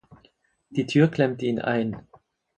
[0.71, 1.95] Die Tür klemmte ihn ein.